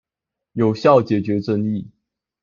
[0.53, 1.91] 有效解決爭議